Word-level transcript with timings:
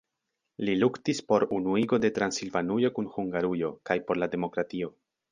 Li 0.67 0.73
luktis 0.83 1.19
por 1.31 1.43
unuigo 1.57 1.99
de 2.05 2.09
Transilvanujo 2.15 2.91
kun 2.95 3.09
Hungarujo 3.17 3.69
kaj 3.91 3.99
por 4.09 4.21
la 4.23 4.29
demokratio. 4.37 4.91